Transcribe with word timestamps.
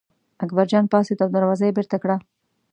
اکبرجان 0.43 0.85
پاڅېد 0.91 1.19
او 1.23 1.29
دروازه 1.35 1.63
یې 1.67 1.75
بېرته 1.77 1.97
کړه. 2.03 2.15